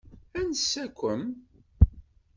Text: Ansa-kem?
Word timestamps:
Ansa-kem? 0.39 1.23